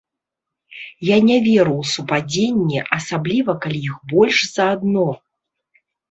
Я 1.07 1.17
не 1.25 1.33
веру 1.47 1.73
ў 1.81 1.83
супадзенні, 1.95 2.79
асабліва 2.97 3.55
калі 3.65 3.79
іх 3.89 3.99
больш 4.13 4.37
за 4.55 4.65
адно. 4.77 5.05